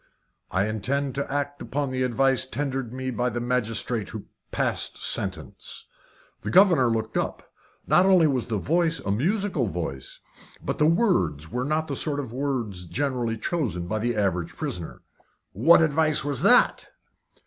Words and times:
"I 0.49 0.65
intend 0.65 1.13
to 1.13 1.31
act 1.31 1.61
upon 1.61 1.91
the 1.91 2.01
advice 2.01 2.43
tendered 2.47 2.91
me 2.91 3.11
by 3.11 3.29
the 3.29 3.39
magistrate 3.39 4.09
who 4.09 4.25
passed 4.49 4.97
sentence." 4.97 5.85
The 6.41 6.49
governor 6.49 6.89
looked 6.89 7.17
up. 7.17 7.53
Not 7.85 8.07
only 8.07 8.25
was 8.25 8.47
the 8.47 8.57
voice 8.57 8.99
a 9.01 9.11
musical 9.11 9.67
voice, 9.67 10.19
but 10.65 10.79
the 10.79 10.87
words 10.87 11.51
were 11.51 11.65
not 11.65 11.87
the 11.87 11.95
sort 11.95 12.19
of 12.19 12.33
words 12.33 12.87
generally 12.87 13.37
chosen 13.37 13.85
by 13.85 13.99
the 13.99 14.15
average 14.15 14.55
prisoner. 14.55 15.03
"What 15.51 15.83
advice 15.83 16.23
was 16.25 16.41
that?" 16.41 16.87